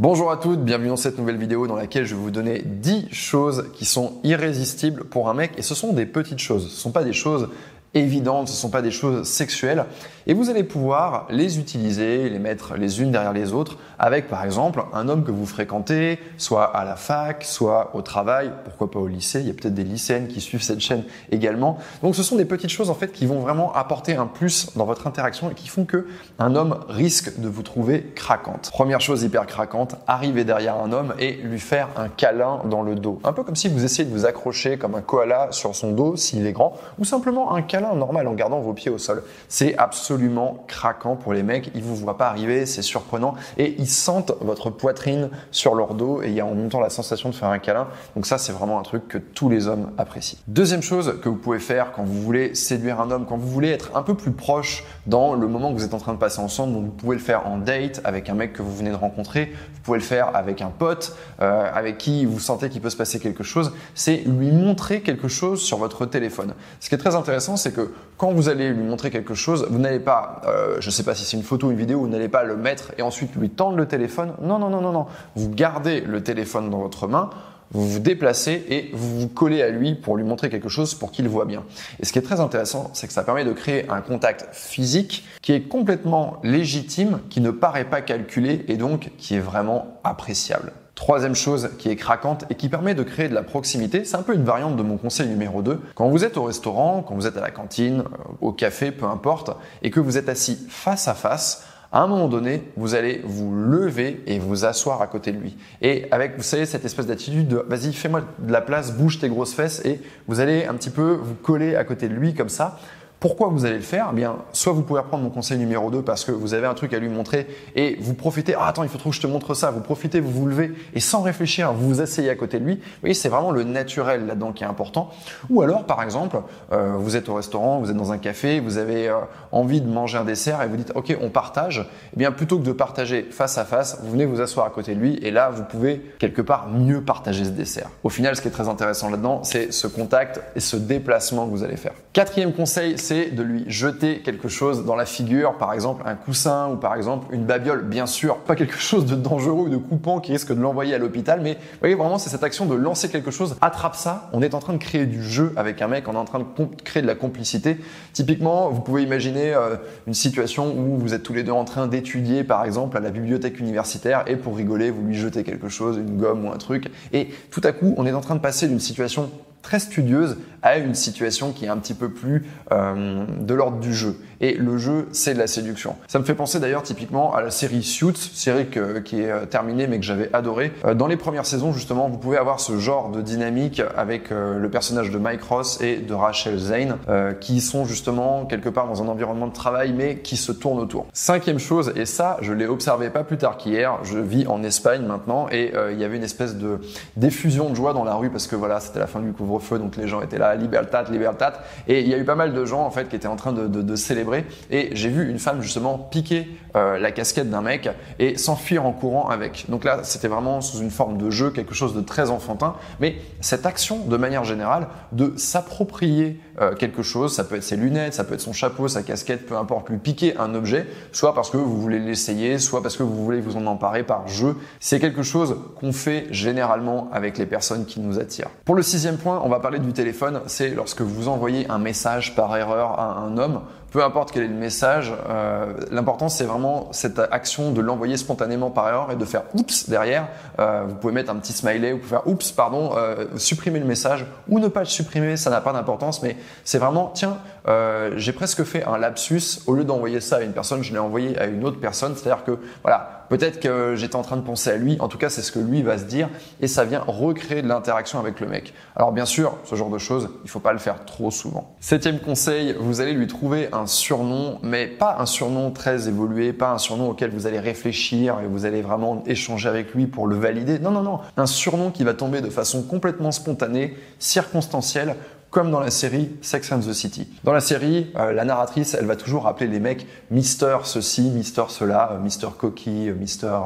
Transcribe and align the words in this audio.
Bonjour 0.00 0.30
à 0.30 0.36
toutes, 0.36 0.60
bienvenue 0.60 0.90
dans 0.90 0.96
cette 0.96 1.18
nouvelle 1.18 1.38
vidéo 1.38 1.66
dans 1.66 1.74
laquelle 1.74 2.04
je 2.04 2.14
vais 2.14 2.20
vous 2.20 2.30
donner 2.30 2.62
10 2.64 3.08
choses 3.10 3.72
qui 3.74 3.84
sont 3.84 4.20
irrésistibles 4.22 5.02
pour 5.02 5.28
un 5.28 5.34
mec 5.34 5.50
et 5.56 5.62
ce 5.62 5.74
sont 5.74 5.92
des 5.92 6.06
petites 6.06 6.38
choses, 6.38 6.68
ce 6.68 6.74
ne 6.74 6.78
sont 6.78 6.92
pas 6.92 7.02
des 7.02 7.12
choses 7.12 7.48
évidentes, 7.94 8.48
ce 8.48 8.52
ne 8.52 8.58
sont 8.58 8.70
pas 8.70 8.82
des 8.82 8.90
choses 8.90 9.26
sexuelles, 9.26 9.86
et 10.26 10.34
vous 10.34 10.50
allez 10.50 10.62
pouvoir 10.62 11.26
les 11.30 11.58
utiliser, 11.58 12.28
les 12.28 12.38
mettre 12.38 12.74
les 12.76 13.00
unes 13.00 13.10
derrière 13.10 13.32
les 13.32 13.54
autres, 13.54 13.78
avec 13.98 14.28
par 14.28 14.44
exemple 14.44 14.84
un 14.92 15.08
homme 15.08 15.24
que 15.24 15.30
vous 15.30 15.46
fréquentez, 15.46 16.18
soit 16.36 16.64
à 16.64 16.84
la 16.84 16.96
fac, 16.96 17.44
soit 17.44 17.92
au 17.94 18.02
travail, 18.02 18.52
pourquoi 18.64 18.90
pas 18.90 18.98
au 18.98 19.06
lycée, 19.06 19.40
il 19.40 19.46
y 19.46 19.50
a 19.50 19.54
peut-être 19.54 19.74
des 19.74 19.84
lycéennes 19.84 20.28
qui 20.28 20.42
suivent 20.42 20.62
cette 20.62 20.80
chaîne 20.80 21.04
également. 21.32 21.78
Donc 22.02 22.14
ce 22.14 22.22
sont 22.22 22.36
des 22.36 22.44
petites 22.44 22.68
choses 22.68 22.90
en 22.90 22.94
fait 22.94 23.10
qui 23.10 23.24
vont 23.24 23.40
vraiment 23.40 23.72
apporter 23.72 24.16
un 24.16 24.26
plus 24.26 24.68
dans 24.76 24.84
votre 24.84 25.06
interaction 25.06 25.50
et 25.50 25.54
qui 25.54 25.68
font 25.68 25.86
que 25.86 26.06
un 26.38 26.54
homme 26.54 26.80
risque 26.90 27.40
de 27.40 27.48
vous 27.48 27.62
trouver 27.62 28.12
craquante. 28.14 28.70
Première 28.70 29.00
chose 29.00 29.22
hyper 29.22 29.46
craquante, 29.46 29.96
arriver 30.06 30.44
derrière 30.44 30.76
un 30.76 30.92
homme 30.92 31.14
et 31.18 31.32
lui 31.32 31.58
faire 31.58 31.88
un 31.96 32.08
câlin 32.08 32.60
dans 32.66 32.82
le 32.82 32.96
dos. 32.96 33.18
Un 33.24 33.32
peu 33.32 33.44
comme 33.44 33.56
si 33.56 33.68
vous 33.68 33.82
essayez 33.82 34.06
de 34.06 34.12
vous 34.12 34.26
accrocher 34.26 34.76
comme 34.76 34.94
un 34.94 35.00
koala 35.00 35.48
sur 35.52 35.74
son 35.74 35.92
dos 35.92 36.16
s'il 36.16 36.46
est 36.46 36.52
grand, 36.52 36.74
ou 36.98 37.04
simplement 37.04 37.54
un 37.54 37.62
câlin 37.62 37.77
normal 37.80 38.26
en 38.28 38.34
gardant 38.34 38.60
vos 38.60 38.72
pieds 38.72 38.90
au 38.90 38.98
sol. 38.98 39.22
C'est 39.48 39.76
absolument 39.78 40.64
craquant 40.66 41.16
pour 41.16 41.32
les 41.32 41.42
mecs. 41.42 41.70
Ils 41.74 41.82
vous 41.82 41.96
voient 41.96 42.18
pas 42.18 42.28
arriver, 42.28 42.66
c'est 42.66 42.82
surprenant 42.82 43.34
et 43.56 43.74
ils 43.78 43.88
sentent 43.88 44.32
votre 44.40 44.70
poitrine 44.70 45.30
sur 45.50 45.74
leur 45.74 45.94
dos 45.94 46.22
et 46.22 46.28
il 46.28 46.34
y 46.34 46.40
a 46.40 46.46
en 46.46 46.54
même 46.54 46.68
temps 46.68 46.80
la 46.80 46.90
sensation 46.90 47.28
de 47.30 47.34
faire 47.34 47.48
un 47.48 47.58
câlin. 47.58 47.88
Donc 48.14 48.26
ça, 48.26 48.38
c'est 48.38 48.52
vraiment 48.52 48.78
un 48.78 48.82
truc 48.82 49.08
que 49.08 49.18
tous 49.18 49.48
les 49.48 49.66
hommes 49.68 49.92
apprécient. 49.98 50.38
Deuxième 50.46 50.82
chose 50.82 51.18
que 51.22 51.28
vous 51.28 51.36
pouvez 51.36 51.58
faire 51.58 51.92
quand 51.92 52.04
vous 52.04 52.22
voulez 52.22 52.54
séduire 52.54 53.00
un 53.00 53.10
homme, 53.10 53.26
quand 53.26 53.36
vous 53.36 53.48
voulez 53.48 53.70
être 53.70 53.96
un 53.96 54.02
peu 54.02 54.14
plus 54.14 54.32
proche 54.32 54.84
dans 55.06 55.34
le 55.34 55.46
moment 55.46 55.72
que 55.72 55.78
vous 55.78 55.84
êtes 55.84 55.94
en 55.94 55.98
train 55.98 56.12
de 56.12 56.18
passer 56.18 56.40
ensemble. 56.40 56.74
Donc 56.74 56.84
vous 56.84 56.90
pouvez 56.90 57.16
le 57.16 57.22
faire 57.22 57.46
en 57.46 57.58
date 57.58 58.00
avec 58.04 58.28
un 58.28 58.34
mec 58.34 58.52
que 58.52 58.62
vous 58.62 58.74
venez 58.74 58.90
de 58.90 58.96
rencontrer. 58.96 59.52
Vous 59.74 59.80
pouvez 59.82 59.98
le 59.98 60.04
faire 60.04 60.34
avec 60.34 60.62
un 60.62 60.70
pote 60.70 61.16
euh, 61.40 61.70
avec 61.72 61.98
qui 61.98 62.24
vous 62.24 62.40
sentez 62.40 62.68
qu'il 62.68 62.80
peut 62.80 62.90
se 62.90 62.96
passer 62.96 63.18
quelque 63.18 63.44
chose. 63.44 63.72
C'est 63.94 64.16
lui 64.26 64.50
montrer 64.50 65.00
quelque 65.02 65.28
chose 65.28 65.62
sur 65.62 65.78
votre 65.78 66.06
téléphone. 66.06 66.54
Ce 66.80 66.88
qui 66.88 66.94
est 66.94 66.98
très 66.98 67.14
intéressant, 67.14 67.56
c'est 67.56 67.67
que 67.72 67.92
quand 68.16 68.32
vous 68.32 68.48
allez 68.48 68.70
lui 68.70 68.82
montrer 68.82 69.10
quelque 69.10 69.34
chose, 69.34 69.66
vous 69.70 69.78
n'allez 69.78 70.00
pas, 70.00 70.42
euh, 70.46 70.76
je 70.80 70.86
ne 70.88 70.90
sais 70.90 71.04
pas 71.04 71.14
si 71.14 71.24
c'est 71.24 71.36
une 71.36 71.42
photo 71.42 71.68
ou 71.68 71.70
une 71.70 71.76
vidéo, 71.76 72.00
vous 72.00 72.08
n'allez 72.08 72.28
pas 72.28 72.44
le 72.44 72.56
mettre 72.56 72.92
et 72.98 73.02
ensuite 73.02 73.34
lui 73.36 73.50
tendre 73.50 73.76
le 73.76 73.86
téléphone. 73.86 74.32
Non, 74.42 74.58
non, 74.58 74.70
non, 74.70 74.80
non, 74.80 74.92
non. 74.92 75.06
Vous 75.36 75.50
gardez 75.50 76.00
le 76.00 76.22
téléphone 76.22 76.70
dans 76.70 76.78
votre 76.78 77.06
main 77.06 77.30
vous 77.70 77.86
vous 77.86 77.98
déplacez 77.98 78.64
et 78.68 78.90
vous 78.94 79.20
vous 79.20 79.28
collez 79.28 79.62
à 79.62 79.68
lui 79.68 79.94
pour 79.94 80.16
lui 80.16 80.24
montrer 80.24 80.48
quelque 80.48 80.68
chose 80.68 80.94
pour 80.94 81.12
qu'il 81.12 81.28
voit 81.28 81.44
bien. 81.44 81.64
Et 82.00 82.06
ce 82.06 82.12
qui 82.12 82.18
est 82.18 82.22
très 82.22 82.40
intéressant, 82.40 82.90
c'est 82.94 83.06
que 83.06 83.12
ça 83.12 83.22
permet 83.22 83.44
de 83.44 83.52
créer 83.52 83.88
un 83.90 84.00
contact 84.00 84.48
physique 84.52 85.26
qui 85.42 85.52
est 85.52 85.62
complètement 85.62 86.40
légitime, 86.42 87.20
qui 87.28 87.40
ne 87.40 87.50
paraît 87.50 87.84
pas 87.84 88.00
calculé 88.00 88.64
et 88.68 88.76
donc 88.76 89.10
qui 89.18 89.34
est 89.34 89.40
vraiment 89.40 90.00
appréciable. 90.04 90.72
Troisième 90.98 91.36
chose 91.36 91.70
qui 91.78 91.90
est 91.90 91.94
craquante 91.94 92.44
et 92.50 92.56
qui 92.56 92.68
permet 92.68 92.92
de 92.92 93.04
créer 93.04 93.28
de 93.28 93.34
la 93.34 93.44
proximité, 93.44 94.04
c'est 94.04 94.16
un 94.16 94.24
peu 94.24 94.34
une 94.34 94.42
variante 94.42 94.74
de 94.74 94.82
mon 94.82 94.96
conseil 94.96 95.28
numéro 95.28 95.62
2. 95.62 95.80
Quand 95.94 96.08
vous 96.08 96.24
êtes 96.24 96.36
au 96.36 96.42
restaurant, 96.42 97.04
quand 97.06 97.14
vous 97.14 97.28
êtes 97.28 97.36
à 97.36 97.40
la 97.40 97.52
cantine, 97.52 98.00
euh, 98.00 98.32
au 98.40 98.50
café, 98.50 98.90
peu 98.90 99.06
importe, 99.06 99.52
et 99.82 99.92
que 99.92 100.00
vous 100.00 100.18
êtes 100.18 100.28
assis 100.28 100.58
face 100.68 101.06
à 101.06 101.14
face, 101.14 101.64
à 101.92 102.02
un 102.02 102.08
moment 102.08 102.26
donné, 102.26 102.64
vous 102.76 102.96
allez 102.96 103.22
vous 103.24 103.54
lever 103.54 104.24
et 104.26 104.40
vous 104.40 104.64
asseoir 104.64 105.00
à 105.00 105.06
côté 105.06 105.30
de 105.30 105.38
lui. 105.38 105.56
Et 105.82 106.08
avec, 106.10 106.36
vous 106.36 106.42
savez, 106.42 106.66
cette 106.66 106.84
espèce 106.84 107.06
d'attitude 107.06 107.46
de 107.46 107.64
vas-y, 107.68 107.92
fais-moi 107.92 108.22
de 108.40 108.52
la 108.52 108.60
place, 108.60 108.90
bouge 108.90 109.20
tes 109.20 109.28
grosses 109.28 109.54
fesses 109.54 109.80
et 109.84 110.00
vous 110.26 110.40
allez 110.40 110.64
un 110.64 110.74
petit 110.74 110.90
peu 110.90 111.12
vous 111.12 111.34
coller 111.34 111.76
à 111.76 111.84
côté 111.84 112.08
de 112.08 112.14
lui 112.14 112.34
comme 112.34 112.48
ça. 112.48 112.80
Pourquoi 113.20 113.48
vous 113.48 113.64
allez 113.64 113.78
le 113.78 113.82
faire 113.82 114.10
eh 114.12 114.14
bien, 114.14 114.36
soit 114.52 114.72
vous 114.72 114.82
pouvez 114.82 115.00
reprendre 115.00 115.24
mon 115.24 115.30
conseil 115.30 115.58
numéro 115.58 115.90
2 115.90 116.02
parce 116.02 116.24
que 116.24 116.30
vous 116.30 116.54
avez 116.54 116.68
un 116.68 116.74
truc 116.74 116.92
à 116.92 117.00
lui 117.00 117.08
montrer 117.08 117.48
et 117.74 117.96
vous 118.00 118.14
profitez, 118.14 118.54
ah 118.54 118.68
attends, 118.68 118.84
il 118.84 118.88
faut 118.88 118.98
trop 118.98 119.10
que 119.10 119.16
je 119.16 119.20
te 119.20 119.26
montre 119.26 119.54
ça, 119.54 119.72
vous 119.72 119.80
profitez, 119.80 120.20
vous 120.20 120.30
vous 120.30 120.46
levez 120.46 120.70
et 120.94 121.00
sans 121.00 121.22
réfléchir, 121.22 121.72
vous 121.72 121.88
vous 121.88 122.00
asseyez 122.00 122.30
à 122.30 122.36
côté 122.36 122.60
de 122.60 122.64
lui. 122.64 122.76
Vous 122.76 123.00
voyez, 123.00 123.14
c'est 123.14 123.28
vraiment 123.28 123.50
le 123.50 123.64
naturel 123.64 124.26
là-dedans 124.26 124.52
qui 124.52 124.62
est 124.62 124.68
important. 124.68 125.10
Ou 125.50 125.62
alors, 125.62 125.84
par 125.84 126.00
exemple, 126.00 126.40
euh, 126.70 126.92
vous 126.96 127.16
êtes 127.16 127.28
au 127.28 127.34
restaurant, 127.34 127.80
vous 127.80 127.90
êtes 127.90 127.96
dans 127.96 128.12
un 128.12 128.18
café, 128.18 128.60
vous 128.60 128.78
avez 128.78 129.08
euh, 129.08 129.16
envie 129.50 129.80
de 129.80 129.88
manger 129.88 130.18
un 130.18 130.24
dessert 130.24 130.62
et 130.62 130.68
vous 130.68 130.76
dites, 130.76 130.92
ok, 130.94 131.16
on 131.20 131.28
partage. 131.28 131.88
Eh 132.14 132.16
bien, 132.16 132.30
plutôt 132.30 132.58
que 132.60 132.64
de 132.64 132.72
partager 132.72 133.26
face 133.30 133.58
à 133.58 133.64
face, 133.64 133.98
vous 134.04 134.12
venez 134.12 134.26
vous 134.26 134.40
asseoir 134.40 134.64
à 134.64 134.70
côté 134.70 134.94
de 134.94 135.00
lui 135.00 135.16
et 135.22 135.32
là, 135.32 135.50
vous 135.50 135.64
pouvez 135.64 136.00
quelque 136.20 136.42
part 136.42 136.68
mieux 136.68 137.02
partager 137.02 137.44
ce 137.44 137.50
dessert. 137.50 137.90
Au 138.04 138.10
final, 138.10 138.36
ce 138.36 138.42
qui 138.42 138.48
est 138.48 138.52
très 138.52 138.68
intéressant 138.68 139.10
là-dedans, 139.10 139.42
c'est 139.42 139.72
ce 139.72 139.88
contact 139.88 140.40
et 140.54 140.60
ce 140.60 140.76
déplacement 140.76 141.46
que 141.46 141.50
vous 141.50 141.64
allez 141.64 141.76
faire. 141.76 141.94
Quatrième 142.14 142.54
conseil, 142.54 142.96
c'est 142.96 143.26
de 143.26 143.42
lui 143.42 143.64
jeter 143.68 144.20
quelque 144.20 144.48
chose 144.48 144.86
dans 144.86 144.96
la 144.96 145.04
figure, 145.04 145.58
par 145.58 145.74
exemple 145.74 146.02
un 146.06 146.14
coussin 146.14 146.70
ou 146.70 146.76
par 146.76 146.94
exemple 146.96 147.26
une 147.34 147.44
babiole. 147.44 147.84
Bien 147.84 148.06
sûr, 148.06 148.38
pas 148.38 148.56
quelque 148.56 148.78
chose 148.78 149.04
de 149.04 149.14
dangereux 149.14 149.66
ou 149.66 149.68
de 149.68 149.76
coupant 149.76 150.18
qui 150.18 150.32
risque 150.32 150.54
de 150.54 150.60
l'envoyer 150.60 150.94
à 150.94 150.98
l'hôpital, 150.98 151.40
mais 151.42 151.54
vous 151.54 151.78
voyez 151.80 151.94
vraiment 151.94 152.16
c'est 152.16 152.30
cette 152.30 152.42
action 152.42 152.64
de 152.64 152.74
lancer 152.74 153.10
quelque 153.10 153.30
chose, 153.30 153.56
attrape 153.60 153.94
ça, 153.94 154.30
on 154.32 154.40
est 154.40 154.54
en 154.54 154.58
train 154.58 154.72
de 154.72 154.78
créer 154.78 155.04
du 155.04 155.22
jeu 155.22 155.52
avec 155.56 155.82
un 155.82 155.88
mec, 155.88 156.08
on 156.08 156.14
est 156.14 156.16
en 156.16 156.24
train 156.24 156.38
de 156.38 156.46
créer 156.82 157.02
de 157.02 157.06
la 157.06 157.14
complicité. 157.14 157.76
Typiquement, 158.14 158.70
vous 158.70 158.80
pouvez 158.80 159.02
imaginer 159.02 159.52
euh, 159.54 159.76
une 160.06 160.14
situation 160.14 160.74
où 160.74 160.96
vous 160.96 161.12
êtes 161.12 161.22
tous 161.22 161.34
les 161.34 161.42
deux 161.42 161.52
en 161.52 161.66
train 161.66 161.88
d'étudier 161.88 162.42
par 162.42 162.64
exemple 162.64 162.96
à 162.96 163.00
la 163.00 163.10
bibliothèque 163.10 163.60
universitaire 163.60 164.24
et 164.26 164.36
pour 164.36 164.56
rigoler, 164.56 164.90
vous 164.90 165.02
lui 165.02 165.14
jetez 165.14 165.44
quelque 165.44 165.68
chose, 165.68 165.98
une 165.98 166.16
gomme 166.16 166.46
ou 166.46 166.50
un 166.50 166.56
truc, 166.56 166.90
et 167.12 167.28
tout 167.50 167.60
à 167.64 167.72
coup 167.72 167.94
on 167.98 168.06
est 168.06 168.12
en 168.12 168.22
train 168.22 168.34
de 168.34 168.40
passer 168.40 168.66
d'une 168.66 168.80
situation 168.80 169.30
très 169.68 169.80
studieuse 169.80 170.38
à 170.62 170.78
une 170.78 170.94
situation 170.94 171.52
qui 171.52 171.64
est 171.64 171.68
un 171.68 171.76
petit 171.76 171.94
peu 171.94 172.10
plus 172.10 172.46
euh, 172.72 173.24
de 173.40 173.54
l'ordre 173.54 173.78
du 173.78 173.94
jeu. 173.94 174.16
Et 174.40 174.54
le 174.54 174.78
jeu, 174.78 175.08
c'est 175.12 175.34
de 175.34 175.38
la 175.38 175.48
séduction. 175.48 175.96
Ça 176.06 176.18
me 176.18 176.24
fait 176.24 176.34
penser 176.34 176.60
d'ailleurs 176.60 176.82
typiquement 176.82 177.34
à 177.34 177.42
la 177.42 177.50
série 177.50 177.82
Suits, 177.82 178.16
série 178.16 178.66
qui 179.04 179.20
est 179.20 179.30
euh, 179.30 179.46
terminée 179.46 179.86
mais 179.86 179.98
que 179.98 180.04
j'avais 180.04 180.30
adoré. 180.32 180.72
Euh, 180.84 180.94
dans 180.94 181.06
les 181.06 181.16
premières 181.16 181.46
saisons, 181.46 181.72
justement, 181.72 182.08
vous 182.08 182.18
pouvez 182.18 182.38
avoir 182.38 182.60
ce 182.60 182.78
genre 182.78 183.10
de 183.10 183.20
dynamique 183.20 183.82
avec 183.96 184.30
le 184.30 184.68
personnage 184.68 185.10
de 185.10 185.18
Mike 185.18 185.42
Ross 185.42 185.80
et 185.80 185.96
de 185.96 186.14
Rachel 186.14 186.58
Zane, 186.58 186.96
qui 187.40 187.60
sont 187.60 187.84
justement 187.84 188.44
quelque 188.46 188.68
part 188.68 188.86
dans 188.86 189.02
un 189.02 189.08
environnement 189.08 189.46
de 189.46 189.52
travail 189.52 189.92
mais 189.92 190.18
qui 190.18 190.36
se 190.36 190.52
tournent 190.52 190.78
autour. 190.78 191.06
Cinquième 191.12 191.58
chose, 191.58 191.92
et 191.96 192.06
ça, 192.06 192.36
je 192.40 192.52
l'ai 192.52 192.66
observé 192.66 193.10
pas 193.10 193.24
plus 193.24 193.38
tard 193.38 193.56
qu'hier, 193.56 193.98
je 194.04 194.18
vis 194.18 194.46
en 194.46 194.62
Espagne 194.62 195.02
maintenant 195.02 195.48
et 195.50 195.72
il 195.92 195.98
y 195.98 196.04
avait 196.04 196.16
une 196.16 196.24
espèce 196.24 196.56
de 196.56 196.80
diffusion 197.16 197.70
de 197.70 197.74
joie 197.74 197.92
dans 197.92 198.04
la 198.04 198.14
rue 198.14 198.30
parce 198.30 198.46
que 198.46 198.56
voilà, 198.56 198.80
c'était 198.80 199.00
la 199.00 199.06
fin 199.06 199.20
du 199.20 199.32
couvre-feu, 199.58 199.78
donc 199.78 199.96
les 199.96 200.08
gens 200.08 200.20
étaient 200.22 200.38
là, 200.38 200.54
libertat, 200.54 201.04
libertat, 201.10 201.62
et 201.86 202.00
il 202.00 202.08
y 202.08 202.14
a 202.14 202.18
eu 202.18 202.24
pas 202.24 202.34
mal 202.34 202.52
de 202.52 202.64
gens 202.64 202.84
en 202.84 202.90
fait 202.90 203.08
qui 203.08 203.16
étaient 203.16 203.28
en 203.28 203.36
train 203.36 203.52
de 203.52 203.96
célébrer 203.96 204.44
et 204.70 204.90
j'ai 204.92 205.08
vu 205.08 205.28
une 205.28 205.38
femme 205.38 205.62
justement 205.62 205.98
piquer 205.98 206.48
euh, 206.76 206.98
la 206.98 207.10
casquette 207.10 207.50
d'un 207.50 207.62
mec 207.62 207.88
et 208.18 208.36
s'enfuir 208.36 208.84
en 208.84 208.92
courant 208.92 209.28
avec. 209.28 209.66
Donc 209.68 209.84
là, 209.84 210.00
c'était 210.02 210.28
vraiment 210.28 210.60
sous 210.60 210.80
une 210.80 210.90
forme 210.90 211.18
de 211.18 211.30
jeu, 211.30 211.50
quelque 211.50 211.74
chose 211.74 211.94
de 211.94 212.00
très 212.00 212.30
enfantin. 212.30 212.74
Mais 213.00 213.16
cette 213.40 213.66
action, 213.66 213.98
de 214.04 214.16
manière 214.16 214.44
générale, 214.44 214.88
de 215.12 215.32
s'approprier 215.36 216.38
euh, 216.60 216.74
quelque 216.74 217.02
chose, 217.02 217.34
ça 217.34 217.44
peut 217.44 217.56
être 217.56 217.62
ses 217.62 217.76
lunettes, 217.76 218.14
ça 218.14 218.24
peut 218.24 218.34
être 218.34 218.40
son 218.40 218.52
chapeau, 218.52 218.88
sa 218.88 219.02
casquette, 219.02 219.46
peu 219.46 219.56
importe, 219.56 219.88
lui 219.88 219.98
piquer 219.98 220.36
un 220.36 220.54
objet, 220.54 220.86
soit 221.12 221.34
parce 221.34 221.50
que 221.50 221.56
vous 221.56 221.80
voulez 221.80 221.98
l'essayer, 221.98 222.58
soit 222.58 222.82
parce 222.82 222.96
que 222.96 223.02
vous 223.02 223.24
voulez 223.24 223.40
vous 223.40 223.56
en 223.56 223.66
emparer 223.66 224.02
par 224.02 224.26
jeu. 224.28 224.56
C'est 224.80 225.00
quelque 225.00 225.22
chose 225.22 225.56
qu'on 225.78 225.92
fait 225.92 226.26
généralement 226.30 227.08
avec 227.12 227.38
les 227.38 227.46
personnes 227.46 227.86
qui 227.86 228.00
nous 228.00 228.18
attirent. 228.18 228.50
Pour 228.64 228.74
le 228.74 228.82
sixième 228.82 229.16
point, 229.16 229.40
on 229.44 229.48
va 229.48 229.60
parler 229.60 229.78
du 229.78 229.92
téléphone. 229.92 230.40
C'est 230.46 230.70
lorsque 230.70 231.02
vous 231.02 231.28
envoyez 231.28 231.68
un 231.70 231.78
message 231.78 232.34
par 232.34 232.56
erreur 232.56 232.98
à 232.98 233.18
un 233.18 233.38
homme 233.38 233.60
peu 233.90 234.04
importe 234.04 234.32
quel 234.32 234.44
est 234.44 234.48
le 234.48 234.54
message, 234.54 235.12
euh, 235.28 235.72
l'important 235.90 236.28
c'est 236.28 236.44
vraiment 236.44 236.88
cette 236.92 237.18
action 237.30 237.72
de 237.72 237.80
l'envoyer 237.80 238.16
spontanément 238.16 238.70
par 238.70 238.88
erreur 238.88 239.12
et 239.12 239.16
de 239.16 239.24
faire 239.24 239.42
oups 239.54 239.88
derrière. 239.88 240.28
Euh, 240.58 240.84
vous 240.86 240.94
pouvez 240.94 241.12
mettre 241.12 241.30
un 241.30 241.36
petit 241.36 241.52
smiley, 241.52 241.92
vous 241.92 241.98
pouvez 241.98 242.10
faire 242.10 242.26
oups, 242.26 242.52
pardon, 242.52 242.92
euh, 242.96 243.26
supprimer 243.36 243.78
le 243.78 243.86
message 243.86 244.26
ou 244.48 244.58
ne 244.58 244.68
pas 244.68 244.80
le 244.80 244.86
supprimer, 244.86 245.36
ça 245.36 245.50
n'a 245.50 245.60
pas 245.60 245.72
d'importance, 245.72 246.22
mais 246.22 246.36
c'est 246.64 246.78
vraiment 246.78 247.10
tiens, 247.14 247.38
euh, 247.68 248.12
j'ai 248.16 248.32
presque 248.32 248.64
fait 248.64 248.84
un 248.84 248.98
lapsus. 248.98 249.60
Au 249.66 249.74
lieu 249.74 249.84
d'envoyer 249.84 250.20
ça 250.20 250.36
à 250.36 250.40
une 250.40 250.52
personne, 250.52 250.82
je 250.82 250.92
l'ai 250.92 250.98
envoyé 250.98 251.38
à 251.38 251.46
une 251.46 251.64
autre 251.64 251.80
personne. 251.80 252.14
C'est-à-dire 252.16 252.44
que 252.44 252.58
voilà, 252.82 253.17
peut-être 253.28 253.60
que 253.60 253.94
j'étais 253.96 254.16
en 254.16 254.22
train 254.22 254.36
de 254.36 254.42
penser 254.42 254.70
à 254.70 254.76
lui. 254.76 254.96
En 255.00 255.08
tout 255.08 255.18
cas, 255.18 255.30
c'est 255.30 255.42
ce 255.42 255.52
que 255.52 255.58
lui 255.58 255.82
va 255.82 255.98
se 255.98 256.04
dire 256.04 256.28
et 256.60 256.68
ça 256.68 256.84
vient 256.84 257.02
recréer 257.06 257.62
de 257.62 257.68
l'interaction 257.68 258.18
avec 258.18 258.40
le 258.40 258.46
mec. 258.46 258.74
Alors 258.96 259.12
bien 259.12 259.24
sûr, 259.24 259.56
ce 259.64 259.74
genre 259.74 259.90
de 259.90 259.98
choses, 259.98 260.30
il 260.44 260.50
faut 260.50 260.60
pas 260.60 260.72
le 260.72 260.78
faire 260.78 261.04
trop 261.04 261.30
souvent. 261.30 261.74
Septième 261.80 262.18
conseil, 262.18 262.74
vous 262.78 263.00
allez 263.00 263.12
lui 263.12 263.26
trouver 263.26 263.68
un 263.72 263.86
surnom, 263.86 264.58
mais 264.62 264.86
pas 264.86 265.16
un 265.18 265.26
surnom 265.26 265.70
très 265.70 266.08
évolué, 266.08 266.52
pas 266.52 266.72
un 266.72 266.78
surnom 266.78 267.10
auquel 267.10 267.30
vous 267.30 267.46
allez 267.46 267.60
réfléchir 267.60 268.40
et 268.40 268.46
vous 268.46 268.64
allez 268.64 268.82
vraiment 268.82 269.22
échanger 269.26 269.68
avec 269.68 269.94
lui 269.94 270.06
pour 270.06 270.26
le 270.26 270.36
valider. 270.36 270.78
Non, 270.78 270.90
non, 270.90 271.02
non, 271.02 271.20
un 271.36 271.46
surnom 271.46 271.90
qui 271.90 272.04
va 272.04 272.14
tomber 272.14 272.40
de 272.40 272.50
façon 272.50 272.82
complètement 272.82 273.32
spontanée, 273.32 273.96
circonstancielle 274.18 275.16
comme 275.50 275.70
dans 275.70 275.80
la 275.80 275.90
série 275.90 276.30
Sex 276.42 276.70
and 276.72 276.80
the 276.80 276.92
City. 276.92 277.26
Dans 277.42 277.52
la 277.52 277.60
série, 277.60 278.10
euh, 278.16 278.32
la 278.32 278.44
narratrice, 278.44 278.94
elle 278.94 279.06
va 279.06 279.16
toujours 279.16 279.46
appeler 279.46 279.68
les 279.68 279.80
mecs 279.80 280.06
Mister 280.30 280.78
ceci, 280.84 281.22
Mister 281.30 281.64
cela, 281.68 282.10
euh, 282.12 282.18
Mister 282.18 282.48
Cocky, 282.56 283.08
euh, 283.08 283.14
Mister 283.14 283.58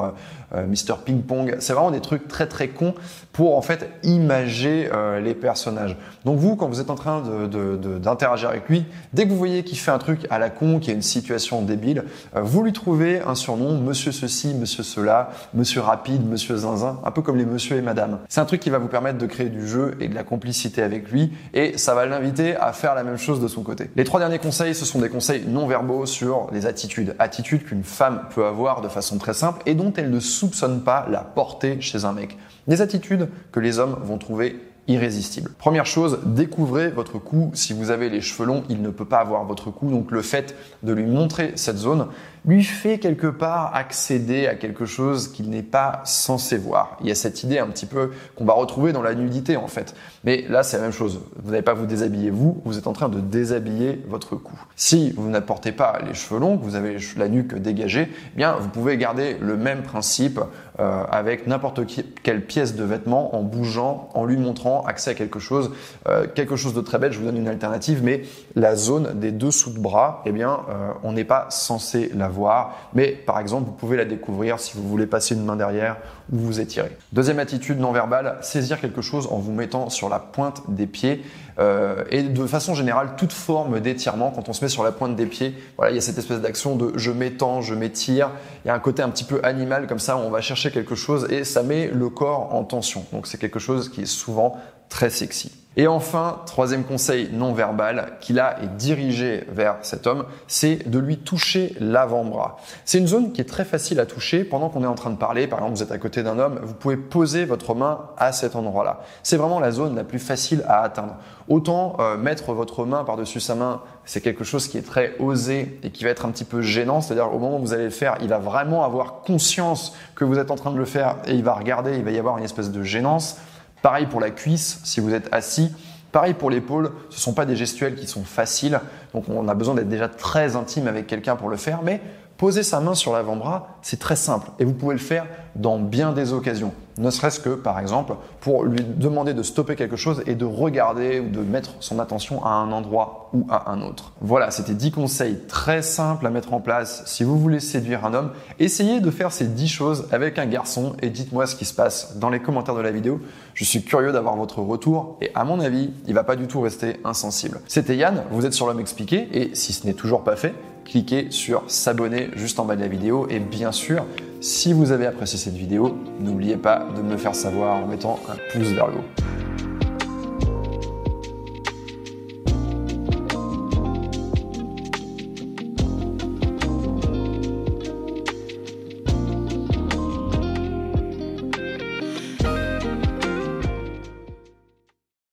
euh, 0.54 0.66
Mr 0.66 0.96
Ping 1.04 1.22
Pong. 1.22 1.56
C'est 1.60 1.72
vraiment 1.72 1.90
des 1.90 2.00
trucs 2.00 2.28
très 2.28 2.46
très 2.46 2.68
cons 2.68 2.94
pour 3.32 3.56
en 3.56 3.62
fait 3.62 3.90
imager 4.02 4.90
euh, 4.92 5.20
les 5.20 5.34
personnages. 5.34 5.96
Donc 6.24 6.38
vous, 6.38 6.56
quand 6.56 6.68
vous 6.68 6.80
êtes 6.80 6.90
en 6.90 6.94
train 6.94 7.22
d'interagir 7.22 8.48
de, 8.48 8.52
avec 8.52 8.68
lui, 8.68 8.84
dès 9.12 9.24
que 9.24 9.30
vous 9.30 9.38
voyez 9.38 9.64
qu'il 9.64 9.78
fait 9.78 9.90
un 9.90 9.98
truc 9.98 10.26
à 10.30 10.38
la 10.38 10.50
con, 10.50 10.78
qu'il 10.78 10.88
y 10.88 10.92
a 10.92 10.94
une 10.94 11.02
situation 11.02 11.62
débile, 11.62 12.04
euh, 12.36 12.42
vous 12.42 12.62
lui 12.62 12.72
trouvez 12.72 13.20
un 13.22 13.34
surnom, 13.34 13.80
Monsieur 13.80 14.12
ceci, 14.12 14.54
Monsieur 14.54 14.82
cela, 14.82 15.30
Monsieur 15.54 15.80
rapide, 15.80 16.28
Monsieur 16.28 16.56
zinzin, 16.56 17.00
un 17.04 17.10
peu 17.10 17.22
comme 17.22 17.36
les 17.36 17.46
Monsieur 17.46 17.76
et 17.76 17.82
Madame. 17.82 18.18
C'est 18.28 18.40
un 18.40 18.44
truc 18.44 18.60
qui 18.60 18.70
va 18.70 18.78
vous 18.78 18.88
permettre 18.88 19.18
de 19.18 19.26
créer 19.26 19.48
du 19.48 19.66
jeu 19.66 19.96
et 20.00 20.08
de 20.08 20.14
la 20.14 20.24
complicité 20.24 20.82
avec 20.82 21.10
lui, 21.10 21.32
et 21.54 21.78
ça 21.78 21.94
va 21.94 22.06
l'inviter 22.06 22.56
à 22.56 22.72
faire 22.72 22.94
la 22.94 23.02
même 23.02 23.16
chose 23.16 23.40
de 23.40 23.48
son 23.48 23.62
côté. 23.62 23.90
Les 23.96 24.04
trois 24.04 24.20
derniers 24.20 24.38
conseils, 24.38 24.74
ce 24.74 24.84
sont 24.84 25.00
des 25.00 25.08
conseils 25.08 25.44
non 25.46 25.66
verbaux 25.66 26.06
sur 26.06 26.48
les 26.52 26.66
attitudes, 26.66 27.14
attitudes 27.18 27.64
qu'une 27.64 27.84
femme 27.84 28.22
peut 28.34 28.44
avoir 28.44 28.82
de 28.82 28.88
façon 28.88 29.18
très 29.18 29.34
simple 29.34 29.62
et 29.66 29.74
dont 29.74 29.92
elle 29.96 30.10
ne 30.10 30.20
soupçonne 30.42 30.80
pas 30.80 31.06
la 31.08 31.20
portée 31.20 31.80
chez 31.80 32.04
un 32.04 32.12
mec. 32.12 32.36
Des 32.66 32.80
attitudes 32.80 33.28
que 33.52 33.60
les 33.60 33.78
hommes 33.78 33.96
vont 34.02 34.18
trouver 34.18 34.58
irrésistibles. 34.88 35.50
Première 35.58 35.86
chose, 35.86 36.20
découvrez 36.24 36.88
votre 36.88 37.18
cou. 37.18 37.50
Si 37.54 37.72
vous 37.72 37.90
avez 37.90 38.08
les 38.08 38.20
cheveux 38.20 38.46
longs, 38.46 38.64
il 38.68 38.82
ne 38.82 38.90
peut 38.90 39.04
pas 39.04 39.18
avoir 39.18 39.44
votre 39.44 39.70
cou. 39.70 39.90
Donc 39.90 40.10
le 40.10 40.22
fait 40.22 40.56
de 40.82 40.92
lui 40.92 41.06
montrer 41.06 41.52
cette 41.54 41.76
zone 41.76 42.08
lui 42.44 42.64
fait 42.64 42.98
quelque 42.98 43.28
part 43.28 43.74
accéder 43.74 44.48
à 44.48 44.56
quelque 44.56 44.84
chose 44.84 45.28
qu'il 45.28 45.48
n'est 45.50 45.62
pas 45.62 46.00
censé 46.04 46.56
voir. 46.58 46.96
Il 47.00 47.06
y 47.06 47.12
a 47.12 47.14
cette 47.14 47.44
idée 47.44 47.58
un 47.58 47.68
petit 47.68 47.86
peu 47.86 48.10
qu'on 48.34 48.44
va 48.44 48.54
retrouver 48.54 48.92
dans 48.92 49.02
la 49.02 49.14
nudité 49.14 49.56
en 49.56 49.68
fait. 49.68 49.94
Mais 50.24 50.44
là, 50.48 50.64
c'est 50.64 50.76
la 50.78 50.82
même 50.82 50.92
chose. 50.92 51.20
Vous 51.42 51.52
n'allez 51.52 51.62
pas 51.62 51.74
vous 51.74 51.86
déshabiller 51.86 52.30
vous, 52.30 52.60
vous 52.64 52.78
êtes 52.78 52.88
en 52.88 52.92
train 52.92 53.08
de 53.08 53.20
déshabiller 53.20 54.02
votre 54.08 54.34
cou. 54.34 54.58
Si 54.74 55.12
vous 55.12 55.28
n'apportez 55.28 55.70
pas 55.70 56.00
les 56.04 56.14
cheveux 56.14 56.40
longs, 56.40 56.58
que 56.58 56.64
vous 56.64 56.74
avez 56.74 56.96
la 57.16 57.28
nuque 57.28 57.54
dégagée, 57.54 58.08
eh 58.10 58.36
bien 58.36 58.56
vous 58.56 58.68
pouvez 58.68 58.96
garder 58.96 59.36
le 59.40 59.56
même 59.56 59.82
principe 59.82 60.40
euh, 60.80 61.04
avec 61.10 61.46
n'importe 61.46 61.80
quelle 62.22 62.46
pièce 62.46 62.74
de 62.74 62.84
vêtement 62.84 63.36
en 63.36 63.42
bougeant, 63.42 64.08
en 64.14 64.24
lui 64.24 64.38
montrant 64.38 64.84
accès 64.86 65.10
à 65.10 65.14
quelque 65.14 65.38
chose, 65.38 65.70
euh, 66.08 66.26
quelque 66.34 66.56
chose 66.56 66.72
de 66.72 66.80
très 66.80 66.98
bête. 66.98 67.12
Je 67.12 67.18
vous 67.18 67.26
donne 67.26 67.36
une 67.36 67.48
alternative, 67.48 68.00
mais 68.02 68.22
la 68.56 68.74
zone 68.74 69.18
des 69.20 69.32
dessous 69.32 69.70
de 69.70 69.78
bras, 69.78 70.22
eh 70.24 70.32
bien, 70.32 70.60
euh, 70.70 70.92
on 71.02 71.12
n'est 71.12 71.24
pas 71.24 71.46
censé 71.50 72.10
la 72.14 72.28
voir. 72.28 72.74
Mais 72.94 73.08
par 73.08 73.38
exemple, 73.38 73.66
vous 73.66 73.72
pouvez 73.72 73.98
la 73.98 74.06
découvrir 74.06 74.60
si 74.60 74.74
vous 74.74 74.88
voulez 74.88 75.06
passer 75.06 75.34
une 75.34 75.44
main 75.44 75.56
derrière 75.56 75.98
ou 76.32 76.38
vous 76.38 76.60
étirer. 76.60 76.96
Deuxième 77.12 77.38
attitude 77.38 77.78
non 77.78 77.92
verbale, 77.92 78.38
saisir 78.40 78.80
quelque 78.80 79.02
chose 79.02 79.28
en 79.30 79.36
vous 79.36 79.52
mettant 79.52 79.90
sur 79.90 80.08
la 80.08 80.20
pointe 80.20 80.62
des 80.68 80.86
pieds. 80.86 81.22
Euh, 81.58 82.04
et 82.10 82.22
de 82.22 82.46
façon 82.46 82.74
générale, 82.74 83.10
toute 83.16 83.32
forme 83.32 83.80
d'étirement, 83.80 84.30
quand 84.30 84.48
on 84.48 84.52
se 84.52 84.64
met 84.64 84.68
sur 84.68 84.84
la 84.84 84.92
pointe 84.92 85.16
des 85.16 85.26
pieds, 85.26 85.54
voilà, 85.76 85.92
il 85.92 85.94
y 85.94 85.98
a 85.98 86.00
cette 86.00 86.18
espèce 86.18 86.40
d'action 86.40 86.76
de 86.76 86.92
je 86.96 87.10
m'étends, 87.10 87.60
je 87.60 87.74
m'étire. 87.74 88.30
Il 88.64 88.68
y 88.68 88.70
a 88.70 88.74
un 88.74 88.80
côté 88.80 89.02
un 89.02 89.10
petit 89.10 89.24
peu 89.24 89.40
animal 89.42 89.86
comme 89.86 89.98
ça, 89.98 90.16
où 90.16 90.20
on 90.20 90.30
va 90.30 90.40
chercher 90.40 90.70
quelque 90.70 90.94
chose 90.94 91.26
et 91.30 91.44
ça 91.44 91.62
met 91.62 91.88
le 91.88 92.08
corps 92.08 92.54
en 92.54 92.64
tension. 92.64 93.04
Donc 93.12 93.26
c'est 93.26 93.38
quelque 93.38 93.58
chose 93.58 93.88
qui 93.88 94.02
est 94.02 94.06
souvent 94.06 94.56
très 94.88 95.10
sexy. 95.10 95.61
Et 95.76 95.86
enfin, 95.86 96.40
troisième 96.44 96.84
conseil 96.84 97.30
non 97.32 97.54
verbal 97.54 98.18
qui 98.20 98.34
là 98.34 98.56
est 98.62 98.76
dirigé 98.76 99.44
vers 99.50 99.76
cet 99.80 100.06
homme, 100.06 100.26
c'est 100.46 100.90
de 100.90 100.98
lui 100.98 101.16
toucher 101.16 101.74
l'avant-bras. 101.80 102.58
C'est 102.84 102.98
une 102.98 103.06
zone 103.06 103.32
qui 103.32 103.40
est 103.40 103.48
très 103.48 103.64
facile 103.64 103.98
à 103.98 104.04
toucher 104.04 104.44
pendant 104.44 104.68
qu'on 104.68 104.84
est 104.84 104.86
en 104.86 104.94
train 104.94 105.08
de 105.08 105.16
parler. 105.16 105.46
Par 105.46 105.60
exemple, 105.60 105.76
vous 105.76 105.82
êtes 105.82 105.92
à 105.92 105.96
côté 105.96 106.22
d'un 106.22 106.38
homme, 106.38 106.60
vous 106.62 106.74
pouvez 106.74 106.98
poser 106.98 107.46
votre 107.46 107.74
main 107.74 108.00
à 108.18 108.32
cet 108.32 108.54
endroit-là. 108.54 109.00
C'est 109.22 109.38
vraiment 109.38 109.60
la 109.60 109.70
zone 109.70 109.96
la 109.96 110.04
plus 110.04 110.18
facile 110.18 110.62
à 110.68 110.82
atteindre. 110.82 111.16
Autant 111.48 111.96
euh, 112.00 112.18
mettre 112.18 112.52
votre 112.52 112.84
main 112.84 113.02
par-dessus 113.04 113.40
sa 113.40 113.54
main, 113.54 113.80
c'est 114.04 114.20
quelque 114.20 114.44
chose 114.44 114.68
qui 114.68 114.76
est 114.76 114.86
très 114.86 115.14
osé 115.20 115.80
et 115.82 115.90
qui 115.90 116.04
va 116.04 116.10
être 116.10 116.26
un 116.26 116.30
petit 116.30 116.44
peu 116.44 116.60
gênant. 116.60 117.00
C'est-à-dire 117.00 117.34
au 117.34 117.38
moment 117.38 117.56
où 117.56 117.60
vous 117.60 117.72
allez 117.72 117.84
le 117.84 117.90
faire, 117.90 118.18
il 118.20 118.28
va 118.28 118.38
vraiment 118.38 118.84
avoir 118.84 119.22
conscience 119.22 119.96
que 120.14 120.24
vous 120.24 120.38
êtes 120.38 120.50
en 120.50 120.56
train 120.56 120.70
de 120.70 120.78
le 120.78 120.84
faire 120.84 121.16
et 121.26 121.32
il 121.32 121.42
va 121.42 121.54
regarder, 121.54 121.96
il 121.96 122.04
va 122.04 122.10
y 122.10 122.18
avoir 122.18 122.36
une 122.36 122.44
espèce 122.44 122.70
de 122.70 122.82
gênance. 122.82 123.38
Pareil 123.82 124.06
pour 124.06 124.20
la 124.20 124.30
cuisse, 124.30 124.80
si 124.84 125.00
vous 125.00 125.12
êtes 125.12 125.28
assis. 125.32 125.72
Pareil 126.12 126.34
pour 126.34 126.50
l'épaule, 126.50 126.92
ce 127.08 127.16
ne 127.16 127.20
sont 127.20 127.32
pas 127.32 127.46
des 127.46 127.56
gestuels 127.56 127.94
qui 127.94 128.06
sont 128.06 128.22
faciles, 128.22 128.80
donc 129.14 129.24
on 129.30 129.48
a 129.48 129.54
besoin 129.54 129.74
d'être 129.74 129.88
déjà 129.88 130.08
très 130.08 130.56
intime 130.56 130.86
avec 130.86 131.06
quelqu'un 131.06 131.36
pour 131.36 131.48
le 131.48 131.56
faire, 131.56 131.80
mais 131.82 132.02
poser 132.42 132.64
sa 132.64 132.80
main 132.80 132.96
sur 132.96 133.12
l'avant-bras, 133.12 133.78
c'est 133.82 134.00
très 134.00 134.16
simple 134.16 134.50
et 134.58 134.64
vous 134.64 134.72
pouvez 134.72 134.94
le 134.94 135.00
faire 135.00 135.28
dans 135.54 135.78
bien 135.78 136.12
des 136.12 136.32
occasions. 136.32 136.72
Ne 136.98 137.08
serait-ce 137.08 137.38
que, 137.38 137.50
par 137.50 137.78
exemple, 137.78 138.14
pour 138.40 138.64
lui 138.64 138.82
demander 138.82 139.32
de 139.32 139.44
stopper 139.44 139.76
quelque 139.76 139.94
chose 139.94 140.24
et 140.26 140.34
de 140.34 140.44
regarder 140.44 141.20
ou 141.20 141.28
de 141.28 141.40
mettre 141.40 141.70
son 141.78 142.00
attention 142.00 142.44
à 142.44 142.50
un 142.50 142.72
endroit 142.72 143.30
ou 143.32 143.46
à 143.48 143.70
un 143.70 143.80
autre. 143.80 144.12
Voilà, 144.20 144.50
c'était 144.50 144.74
10 144.74 144.90
conseils 144.90 145.38
très 145.46 145.82
simples 145.82 146.26
à 146.26 146.30
mettre 146.30 146.52
en 146.52 146.58
place 146.58 147.04
si 147.06 147.22
vous 147.22 147.38
voulez 147.38 147.60
séduire 147.60 148.04
un 148.04 148.12
homme. 148.12 148.32
Essayez 148.58 149.00
de 149.00 149.10
faire 149.12 149.30
ces 149.30 149.46
10 149.46 149.68
choses 149.68 150.08
avec 150.10 150.36
un 150.40 150.46
garçon 150.46 150.96
et 151.00 151.10
dites-moi 151.10 151.46
ce 151.46 151.54
qui 151.54 151.64
se 151.64 151.72
passe 151.72 152.18
dans 152.18 152.28
les 152.28 152.40
commentaires 152.40 152.74
de 152.74 152.80
la 152.80 152.90
vidéo. 152.90 153.20
Je 153.54 153.64
suis 153.64 153.84
curieux 153.84 154.10
d'avoir 154.10 154.34
votre 154.34 154.60
retour 154.60 155.16
et 155.20 155.30
à 155.36 155.44
mon 155.44 155.60
avis, 155.60 155.92
il 156.08 156.14
va 156.14 156.24
pas 156.24 156.34
du 156.34 156.48
tout 156.48 156.60
rester 156.60 156.98
insensible. 157.04 157.60
C'était 157.68 157.96
Yann, 157.96 158.24
vous 158.32 158.46
êtes 158.46 158.52
sur 158.52 158.66
l'homme 158.66 158.80
expliqué 158.80 159.28
et 159.32 159.54
si 159.54 159.72
ce 159.72 159.86
n'est 159.86 159.94
toujours 159.94 160.24
pas 160.24 160.34
fait, 160.34 160.54
cliquez 160.84 161.30
sur 161.30 161.64
s'abonner 161.68 162.28
juste 162.36 162.58
en 162.58 162.64
bas 162.64 162.76
de 162.76 162.80
la 162.80 162.88
vidéo 162.88 163.26
et 163.30 163.38
bien 163.38 163.72
sûr, 163.72 164.06
si 164.40 164.72
vous 164.72 164.92
avez 164.92 165.06
apprécié 165.06 165.38
cette 165.38 165.54
vidéo, 165.54 165.96
n'oubliez 166.20 166.56
pas 166.56 166.86
de 166.96 167.02
me 167.02 167.16
faire 167.16 167.34
savoir 167.34 167.76
en 167.76 167.86
mettant 167.86 168.18
un 168.28 168.36
pouce 168.52 168.68
vers 168.68 168.88
le 168.88 168.94
haut. 168.94 169.41